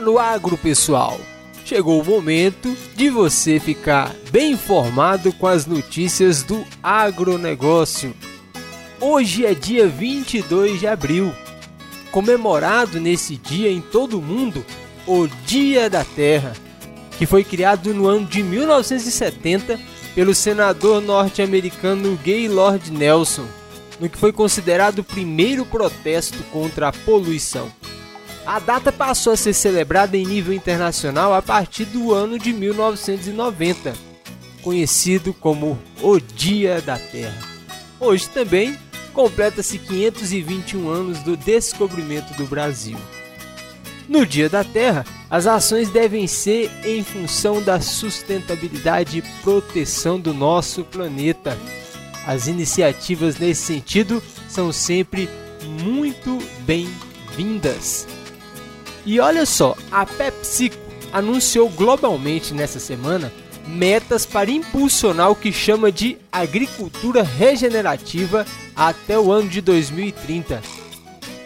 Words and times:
No 0.00 0.16
agro, 0.18 0.56
pessoal. 0.56 1.18
Chegou 1.64 2.00
o 2.00 2.04
momento 2.04 2.76
de 2.94 3.10
você 3.10 3.58
ficar 3.58 4.14
bem 4.30 4.52
informado 4.52 5.32
com 5.32 5.46
as 5.46 5.66
notícias 5.66 6.42
do 6.42 6.64
agronegócio. 6.82 8.14
Hoje 9.00 9.44
é 9.44 9.54
dia 9.54 9.88
22 9.88 10.80
de 10.80 10.86
abril, 10.86 11.32
comemorado 12.12 13.00
nesse 13.00 13.36
dia 13.36 13.70
em 13.70 13.80
todo 13.80 14.18
o 14.18 14.22
mundo 14.22 14.64
o 15.06 15.26
Dia 15.44 15.90
da 15.90 16.04
Terra, 16.04 16.52
que 17.18 17.26
foi 17.26 17.42
criado 17.42 17.92
no 17.92 18.06
ano 18.06 18.24
de 18.24 18.42
1970 18.42 19.80
pelo 20.14 20.34
senador 20.34 21.00
norte-americano 21.00 22.16
Gaylord 22.22 22.92
Nelson, 22.92 23.46
no 23.98 24.08
que 24.08 24.16
foi 24.16 24.32
considerado 24.32 25.00
o 25.00 25.04
primeiro 25.04 25.66
protesto 25.66 26.38
contra 26.52 26.88
a 26.88 26.92
poluição. 26.92 27.77
A 28.48 28.58
data 28.58 28.90
passou 28.90 29.34
a 29.34 29.36
ser 29.36 29.52
celebrada 29.52 30.16
em 30.16 30.24
nível 30.24 30.54
internacional 30.54 31.34
a 31.34 31.42
partir 31.42 31.84
do 31.84 32.14
ano 32.14 32.38
de 32.38 32.50
1990, 32.50 33.92
conhecido 34.62 35.34
como 35.34 35.78
o 36.00 36.18
Dia 36.18 36.80
da 36.80 36.98
Terra. 36.98 37.36
Hoje 38.00 38.26
também 38.30 38.78
completa-se 39.12 39.78
521 39.78 40.88
anos 40.88 41.18
do 41.18 41.36
descobrimento 41.36 42.32
do 42.38 42.46
Brasil. 42.46 42.96
No 44.08 44.24
Dia 44.24 44.48
da 44.48 44.64
Terra, 44.64 45.04
as 45.28 45.46
ações 45.46 45.90
devem 45.90 46.26
ser 46.26 46.70
em 46.86 47.04
função 47.04 47.62
da 47.62 47.82
sustentabilidade 47.82 49.18
e 49.18 49.42
proteção 49.42 50.18
do 50.18 50.32
nosso 50.32 50.84
planeta. 50.84 51.58
As 52.26 52.46
iniciativas 52.46 53.36
nesse 53.36 53.60
sentido 53.60 54.22
são 54.48 54.72
sempre 54.72 55.28
muito 55.84 56.38
bem-vindas. 56.60 58.06
E 59.04 59.20
olha 59.20 59.46
só, 59.46 59.76
a 59.90 60.04
PepsiCo 60.04 60.76
anunciou 61.12 61.68
globalmente 61.70 62.52
nessa 62.52 62.78
semana 62.78 63.32
metas 63.66 64.24
para 64.24 64.50
impulsionar 64.50 65.30
o 65.30 65.36
que 65.36 65.52
chama 65.52 65.92
de 65.92 66.16
agricultura 66.32 67.22
regenerativa 67.22 68.46
até 68.74 69.18
o 69.18 69.30
ano 69.30 69.48
de 69.48 69.60
2030. 69.60 70.62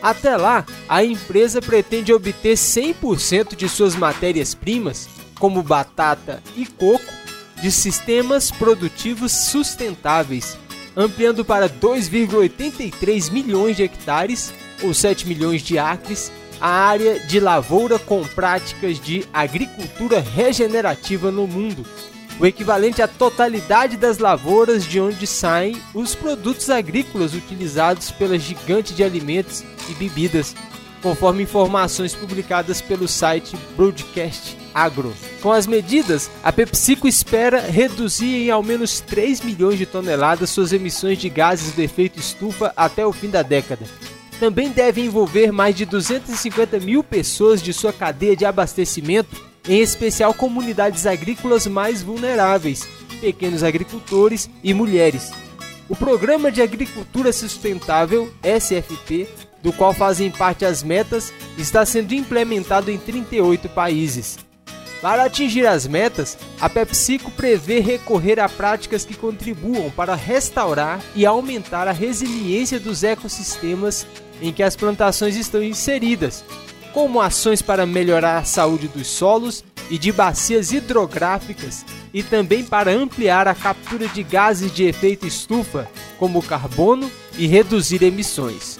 Até 0.00 0.36
lá, 0.36 0.64
a 0.88 1.04
empresa 1.04 1.60
pretende 1.60 2.12
obter 2.12 2.54
100% 2.56 3.54
de 3.54 3.68
suas 3.68 3.94
matérias-primas, 3.94 5.08
como 5.38 5.62
batata 5.62 6.42
e 6.56 6.66
coco, 6.66 7.12
de 7.60 7.70
sistemas 7.70 8.50
produtivos 8.50 9.30
sustentáveis, 9.30 10.56
ampliando 10.96 11.44
para 11.44 11.68
2,83 11.68 13.30
milhões 13.30 13.76
de 13.76 13.84
hectares, 13.84 14.52
ou 14.82 14.92
7 14.92 15.28
milhões 15.28 15.62
de 15.62 15.78
acres, 15.78 16.32
a 16.62 16.68
área 16.68 17.18
de 17.18 17.40
lavoura 17.40 17.98
com 17.98 18.22
práticas 18.22 19.00
de 19.00 19.26
agricultura 19.32 20.20
regenerativa 20.20 21.28
no 21.28 21.44
mundo, 21.44 21.84
o 22.38 22.46
equivalente 22.46 23.02
à 23.02 23.08
totalidade 23.08 23.96
das 23.96 24.18
lavouras 24.18 24.84
de 24.86 25.00
onde 25.00 25.26
saem 25.26 25.82
os 25.92 26.14
produtos 26.14 26.70
agrícolas 26.70 27.34
utilizados 27.34 28.12
pela 28.12 28.38
gigante 28.38 28.94
de 28.94 29.02
alimentos 29.02 29.64
e 29.90 29.94
bebidas, 29.94 30.54
conforme 31.02 31.42
informações 31.42 32.14
publicadas 32.14 32.80
pelo 32.80 33.08
site 33.08 33.56
Broadcast 33.76 34.56
Agro. 34.72 35.12
Com 35.42 35.50
as 35.50 35.66
medidas, 35.66 36.30
a 36.44 36.52
PepsiCo 36.52 37.08
espera 37.08 37.60
reduzir 37.60 38.36
em 38.36 38.50
ao 38.52 38.62
menos 38.62 39.00
3 39.00 39.40
milhões 39.40 39.78
de 39.78 39.84
toneladas 39.84 40.50
suas 40.50 40.72
emissões 40.72 41.18
de 41.18 41.28
gases 41.28 41.72
do 41.72 41.82
efeito 41.82 42.20
estufa 42.20 42.72
até 42.76 43.04
o 43.04 43.12
fim 43.12 43.28
da 43.28 43.42
década 43.42 43.84
também 44.42 44.70
deve 44.70 45.00
envolver 45.00 45.52
mais 45.52 45.72
de 45.76 45.86
250 45.86 46.80
mil 46.80 47.04
pessoas 47.04 47.62
de 47.62 47.72
sua 47.72 47.92
cadeia 47.92 48.34
de 48.34 48.44
abastecimento, 48.44 49.40
em 49.68 49.80
especial 49.80 50.34
comunidades 50.34 51.06
agrícolas 51.06 51.64
mais 51.68 52.02
vulneráveis, 52.02 52.84
pequenos 53.20 53.62
agricultores 53.62 54.50
e 54.60 54.74
mulheres. 54.74 55.30
O 55.88 55.94
Programa 55.94 56.50
de 56.50 56.60
Agricultura 56.60 57.32
Sustentável, 57.32 58.32
SFP, 58.42 59.28
do 59.62 59.72
qual 59.72 59.94
fazem 59.94 60.28
parte 60.28 60.64
as 60.64 60.82
metas, 60.82 61.32
está 61.56 61.86
sendo 61.86 62.12
implementado 62.12 62.90
em 62.90 62.98
38 62.98 63.68
países. 63.68 64.40
Para 65.00 65.24
atingir 65.24 65.68
as 65.68 65.86
metas, 65.86 66.36
a 66.60 66.68
PepsiCo 66.68 67.30
prevê 67.30 67.78
recorrer 67.78 68.40
a 68.40 68.48
práticas 68.48 69.04
que 69.04 69.16
contribuam 69.16 69.88
para 69.90 70.16
restaurar 70.16 71.00
e 71.14 71.24
aumentar 71.24 71.86
a 71.86 71.92
resiliência 71.92 72.80
dos 72.80 73.04
ecossistemas 73.04 74.04
em 74.42 74.52
que 74.52 74.62
as 74.62 74.74
plantações 74.74 75.36
estão 75.36 75.62
inseridas, 75.62 76.44
como 76.92 77.20
ações 77.20 77.62
para 77.62 77.86
melhorar 77.86 78.38
a 78.38 78.44
saúde 78.44 78.88
dos 78.88 79.06
solos 79.06 79.64
e 79.88 79.96
de 79.96 80.12
bacias 80.12 80.72
hidrográficas 80.72 81.86
e 82.12 82.22
também 82.22 82.64
para 82.64 82.90
ampliar 82.90 83.48
a 83.48 83.54
captura 83.54 84.08
de 84.08 84.22
gases 84.22 84.72
de 84.72 84.84
efeito 84.84 85.26
estufa, 85.26 85.88
como 86.18 86.42
carbono, 86.42 87.10
e 87.38 87.46
reduzir 87.46 88.02
emissões. 88.02 88.78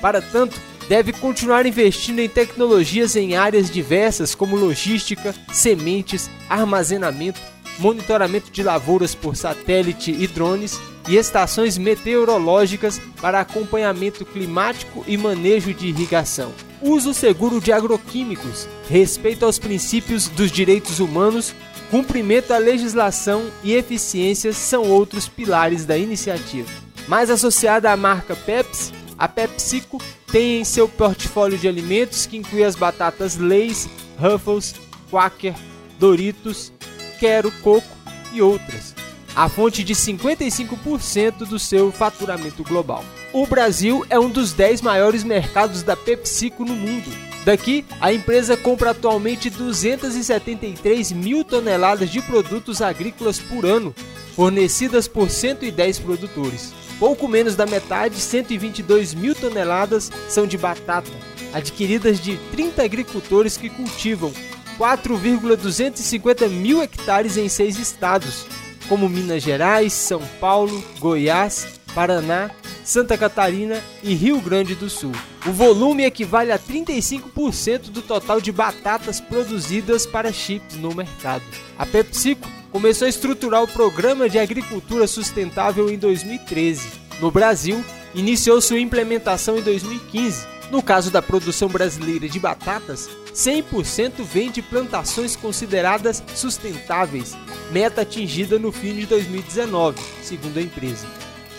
Para 0.00 0.22
tanto, 0.22 0.56
deve 0.88 1.12
continuar 1.12 1.66
investindo 1.66 2.20
em 2.20 2.28
tecnologias 2.28 3.16
em 3.16 3.36
áreas 3.36 3.68
diversas 3.68 4.36
como 4.36 4.54
logística, 4.54 5.34
sementes, 5.52 6.30
armazenamento, 6.48 7.40
monitoramento 7.78 8.52
de 8.52 8.62
lavouras 8.62 9.16
por 9.16 9.36
satélite 9.36 10.12
e 10.12 10.28
drones 10.28 10.80
e 11.08 11.16
estações 11.16 11.78
meteorológicas 11.78 13.00
para 13.20 13.40
acompanhamento 13.40 14.24
climático 14.24 15.02
e 15.08 15.16
manejo 15.16 15.72
de 15.72 15.88
irrigação. 15.88 16.52
Uso 16.80 17.12
seguro 17.12 17.60
de 17.60 17.72
agroquímicos, 17.72 18.68
respeito 18.88 19.44
aos 19.44 19.58
princípios 19.58 20.28
dos 20.28 20.52
direitos 20.52 21.00
humanos, 21.00 21.54
cumprimento 21.90 22.52
à 22.52 22.58
legislação 22.58 23.50
e 23.64 23.74
eficiência 23.74 24.52
são 24.52 24.84
outros 24.84 25.26
pilares 25.26 25.84
da 25.84 25.96
iniciativa. 25.96 26.68
Mais 27.08 27.30
associada 27.30 27.90
à 27.90 27.96
marca 27.96 28.36
Pepsi, 28.36 28.92
a 29.18 29.26
PepsiCo 29.26 30.00
tem 30.30 30.60
em 30.60 30.64
seu 30.64 30.86
portfólio 30.86 31.58
de 31.58 31.66
alimentos 31.66 32.26
que 32.26 32.36
inclui 32.36 32.62
as 32.62 32.76
batatas 32.76 33.36
Lay's, 33.36 33.88
Ruffles, 34.20 34.74
Quaker, 35.10 35.54
Doritos, 35.98 36.70
Quero 37.18 37.50
Coco 37.62 37.88
e 38.32 38.42
outras 38.42 38.97
a 39.38 39.48
fonte 39.48 39.84
de 39.84 39.94
55% 39.94 41.46
do 41.46 41.60
seu 41.60 41.92
faturamento 41.92 42.64
global. 42.64 43.04
O 43.32 43.46
Brasil 43.46 44.04
é 44.10 44.18
um 44.18 44.28
dos 44.28 44.52
10 44.52 44.82
maiores 44.82 45.22
mercados 45.22 45.84
da 45.84 45.94
PepsiCo 45.94 46.64
no 46.64 46.74
mundo. 46.74 47.08
Daqui, 47.44 47.84
a 48.00 48.12
empresa 48.12 48.56
compra 48.56 48.90
atualmente 48.90 49.48
273 49.48 51.12
mil 51.12 51.44
toneladas 51.44 52.10
de 52.10 52.20
produtos 52.20 52.82
agrícolas 52.82 53.38
por 53.38 53.64
ano, 53.64 53.94
fornecidas 54.34 55.06
por 55.06 55.30
110 55.30 56.00
produtores. 56.00 56.74
Pouco 56.98 57.28
menos 57.28 57.54
da 57.54 57.64
metade, 57.64 58.16
122 58.16 59.14
mil 59.14 59.36
toneladas, 59.36 60.10
são 60.28 60.48
de 60.48 60.58
batata, 60.58 61.12
adquiridas 61.54 62.18
de 62.18 62.36
30 62.50 62.82
agricultores 62.82 63.56
que 63.56 63.70
cultivam 63.70 64.32
4,250 64.76 66.48
mil 66.48 66.82
hectares 66.82 67.36
em 67.36 67.48
seis 67.48 67.78
estados, 67.78 68.46
como 68.88 69.08
Minas 69.08 69.42
Gerais, 69.42 69.92
São 69.92 70.20
Paulo, 70.40 70.82
Goiás, 70.98 71.78
Paraná, 71.94 72.50
Santa 72.84 73.18
Catarina 73.18 73.82
e 74.02 74.14
Rio 74.14 74.40
Grande 74.40 74.74
do 74.74 74.88
Sul. 74.88 75.12
O 75.46 75.52
volume 75.52 76.04
equivale 76.04 76.52
a 76.52 76.58
35% 76.58 77.90
do 77.90 78.02
total 78.02 78.40
de 78.40 78.50
batatas 78.50 79.20
produzidas 79.20 80.06
para 80.06 80.32
chips 80.32 80.76
no 80.76 80.94
mercado. 80.94 81.44
A 81.78 81.84
PepsiCo 81.84 82.48
começou 82.70 83.06
a 83.06 83.08
estruturar 83.08 83.62
o 83.62 83.68
Programa 83.68 84.28
de 84.28 84.38
Agricultura 84.38 85.06
Sustentável 85.06 85.90
em 85.90 85.98
2013. 85.98 86.88
No 87.20 87.30
Brasil, 87.30 87.84
iniciou 88.14 88.60
sua 88.60 88.80
implementação 88.80 89.58
em 89.58 89.62
2015. 89.62 90.57
No 90.70 90.82
caso 90.82 91.10
da 91.10 91.22
produção 91.22 91.68
brasileira 91.68 92.28
de 92.28 92.38
batatas, 92.38 93.08
100% 93.34 94.22
vem 94.22 94.50
de 94.50 94.60
plantações 94.60 95.34
consideradas 95.34 96.22
sustentáveis, 96.34 97.34
meta 97.72 98.02
atingida 98.02 98.58
no 98.58 98.70
fim 98.70 98.94
de 98.94 99.06
2019, 99.06 99.98
segundo 100.22 100.58
a 100.58 100.62
empresa. 100.62 101.06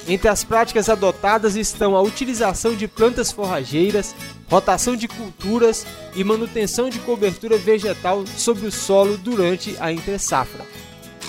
Entre 0.07 0.27
as 0.27 0.43
práticas 0.43 0.89
adotadas 0.89 1.55
estão 1.55 1.95
a 1.95 2.01
utilização 2.01 2.75
de 2.75 2.87
plantas 2.87 3.31
forrageiras, 3.31 4.15
rotação 4.47 4.95
de 4.95 5.07
culturas 5.07 5.85
e 6.15 6.23
manutenção 6.23 6.89
de 6.89 6.99
cobertura 6.99 7.57
vegetal 7.57 8.25
sobre 8.37 8.67
o 8.67 8.71
solo 8.71 9.17
durante 9.17 9.75
a 9.79 9.91
entre-safra. 9.91 10.65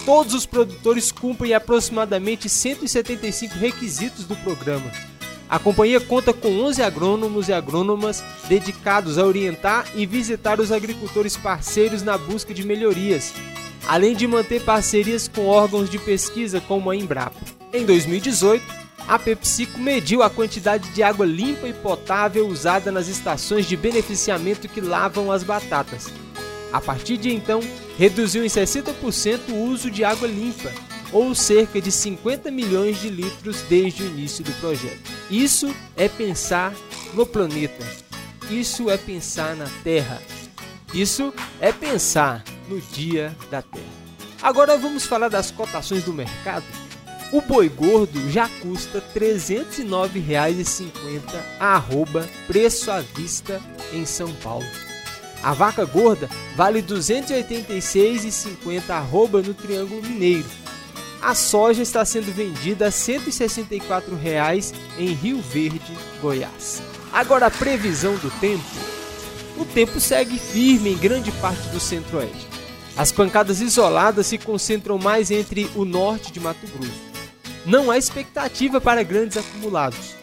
Todos 0.05 0.35
os 0.35 0.47
produtores 0.47 1.12
cumprem 1.12 1.55
aproximadamente 1.55 2.49
175 2.49 3.55
requisitos 3.59 4.25
do 4.25 4.37
programa, 4.37 4.91
a 5.50 5.58
companhia 5.58 6.00
conta 6.00 6.32
com 6.32 6.61
11 6.61 6.81
agrônomos 6.81 7.49
e 7.49 7.52
agrônomas 7.52 8.23
dedicados 8.49 9.19
a 9.19 9.26
orientar 9.26 9.85
e 9.97 10.06
visitar 10.06 10.61
os 10.61 10.70
agricultores 10.70 11.37
parceiros 11.37 12.05
na 12.05 12.17
busca 12.17 12.55
de 12.55 12.64
melhorias, 12.64 13.35
além 13.88 14.14
de 14.14 14.29
manter 14.29 14.62
parcerias 14.62 15.26
com 15.26 15.49
órgãos 15.49 15.91
de 15.91 15.99
pesquisa 15.99 16.61
como 16.61 16.88
a 16.88 16.94
Embrapa. 16.94 17.41
Em 17.73 17.85
2018, 17.85 18.64
a 19.08 19.19
PepsiCo 19.19 19.76
mediu 19.76 20.23
a 20.23 20.31
quantidade 20.31 20.88
de 20.91 21.02
água 21.02 21.26
limpa 21.26 21.67
e 21.67 21.73
potável 21.73 22.46
usada 22.46 22.93
nas 22.93 23.08
estações 23.08 23.67
de 23.67 23.76
beneficiamento 23.76 24.69
que 24.69 24.81
lavam 24.81 25.32
as 25.32 25.43
batatas. 25.43 26.12
A 26.73 26.81
partir 26.81 27.17
de 27.17 27.35
então, 27.35 27.58
reduziu 27.99 28.44
em 28.44 28.49
60% 28.49 29.49
o 29.49 29.64
uso 29.64 29.91
de 29.91 30.05
água 30.05 30.29
limpa, 30.29 30.70
ou 31.12 31.35
cerca 31.35 31.81
de 31.81 31.91
50 31.91 32.53
milhões 32.53 33.00
de 33.00 33.08
litros 33.08 33.62
desde 33.62 34.05
o 34.05 34.06
início 34.06 34.44
do 34.44 34.53
projeto. 34.61 35.19
Isso 35.31 35.73
é 35.97 36.09
pensar 36.09 36.75
no 37.15 37.25
planeta. 37.25 37.87
Isso 38.50 38.91
é 38.91 38.97
pensar 38.97 39.55
na 39.55 39.67
Terra. 39.85 40.21
Isso 40.93 41.32
é 41.61 41.71
pensar 41.71 42.43
no 42.69 42.81
dia 42.81 43.37
da 43.49 43.62
Terra. 43.62 43.85
Agora 44.43 44.77
vamos 44.77 45.06
falar 45.06 45.29
das 45.29 45.53
cotações 45.53 46.03
do 46.03 46.12
mercado. 46.12 46.65
O 47.32 47.41
boi 47.41 47.69
gordo 47.69 48.29
já 48.29 48.49
custa 48.49 49.00
R$ 49.15 49.37
309,50 49.37 51.21
arroba 51.61 52.29
preço 52.49 52.91
à 52.91 53.00
vista 53.00 53.62
em 53.93 54.05
São 54.05 54.35
Paulo. 54.37 54.67
A 55.43 55.55
vaca 55.55 55.85
gorda 55.85 56.29
vale 56.56 56.81
R$ 56.81 56.88
286,50 56.88 58.91
arroba 58.91 59.41
no 59.41 59.55
Triângulo 59.55 60.03
Mineiro. 60.03 60.49
A 61.22 61.34
soja 61.34 61.82
está 61.82 62.05
sendo 62.05 62.32
vendida 62.32 62.88
a 62.88 62.90
164 62.90 64.17
reais 64.17 64.72
em 64.99 65.12
Rio 65.12 65.40
Verde, 65.40 65.96
Goiás. 66.20 66.82
Agora 67.12 67.46
a 67.46 67.50
previsão 67.50 68.14
do 68.17 68.31
tempo. 68.40 68.64
O 69.58 69.64
tempo 69.64 70.00
segue 70.00 70.38
firme 70.38 70.93
em 70.93 70.96
grande 70.96 71.31
parte 71.32 71.69
do 71.69 71.78
centro-oeste. 71.78 72.49
As 72.96 73.12
pancadas 73.12 73.61
isoladas 73.61 74.26
se 74.26 74.38
concentram 74.38 74.99
mais 74.99 75.31
entre 75.31 75.70
o 75.75 75.84
norte 75.84 76.32
de 76.32 76.40
Mato 76.40 76.67
Grosso 76.67 77.11
não 77.64 77.90
há 77.90 77.99
expectativa 77.99 78.81
para 78.81 79.02
grandes 79.02 79.37
acumulados. 79.37 80.17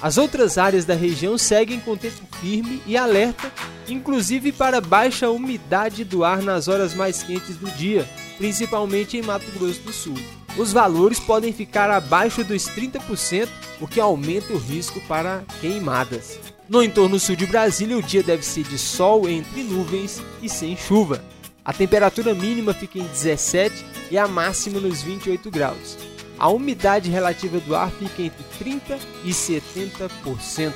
As 0.00 0.18
outras 0.18 0.58
áreas 0.58 0.84
da 0.84 0.94
região 0.94 1.38
seguem 1.38 1.78
com 1.80 1.96
tempo 1.96 2.26
firme 2.40 2.82
e 2.86 2.96
alerta, 2.96 3.52
inclusive 3.88 4.50
para 4.52 4.80
baixa 4.80 5.30
umidade 5.30 6.04
do 6.04 6.24
ar 6.24 6.42
nas 6.42 6.66
horas 6.66 6.92
mais 6.92 7.22
quentes 7.22 7.56
do 7.56 7.70
dia, 7.70 8.08
principalmente 8.36 9.16
em 9.16 9.22
Mato 9.22 9.50
Grosso 9.52 9.80
do 9.80 9.92
Sul. 9.92 10.41
Os 10.56 10.72
valores 10.72 11.18
podem 11.18 11.52
ficar 11.52 11.90
abaixo 11.90 12.44
dos 12.44 12.68
30%, 12.68 13.48
o 13.80 13.88
que 13.88 14.00
aumenta 14.00 14.52
o 14.52 14.58
risco 14.58 15.00
para 15.08 15.42
queimadas. 15.60 16.38
No 16.68 16.82
entorno 16.82 17.18
sul 17.18 17.36
de 17.36 17.46
Brasília, 17.46 17.96
o 17.96 18.02
dia 18.02 18.22
deve 18.22 18.44
ser 18.44 18.64
de 18.64 18.78
sol 18.78 19.28
entre 19.28 19.62
nuvens 19.62 20.22
e 20.42 20.48
sem 20.48 20.76
chuva. 20.76 21.24
A 21.64 21.72
temperatura 21.72 22.34
mínima 22.34 22.74
fica 22.74 22.98
em 22.98 23.06
17 23.06 23.84
e 24.10 24.18
a 24.18 24.28
máxima 24.28 24.80
nos 24.80 25.02
28 25.02 25.50
graus 25.50 25.96
a 26.42 26.48
umidade 26.48 27.08
relativa 27.08 27.60
do 27.60 27.76
ar 27.76 27.88
fica 27.88 28.20
entre 28.20 28.44
30% 28.60 28.98
e 29.24 29.30
70%. 29.30 30.72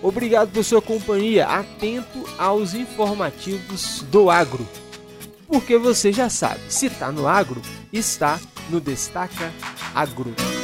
Obrigado 0.00 0.50
por 0.50 0.64
sua 0.64 0.80
companhia, 0.80 1.46
atento 1.46 2.24
aos 2.38 2.72
informativos 2.72 4.02
do 4.10 4.30
agro. 4.30 4.66
Porque 5.46 5.76
você 5.76 6.10
já 6.10 6.30
sabe, 6.30 6.60
se 6.68 6.86
está 6.86 7.12
no 7.12 7.28
agro, 7.28 7.60
está 7.92 8.40
no 8.70 8.80
Destaca 8.80 9.52
Agro. 9.94 10.61